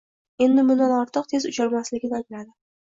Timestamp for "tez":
1.35-1.47